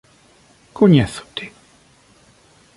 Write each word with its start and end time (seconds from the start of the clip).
Coñézote? 0.77 1.45